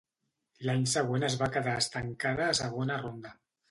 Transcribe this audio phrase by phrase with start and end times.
[0.69, 3.41] L'any següent es va quedar estancada a segona ronda.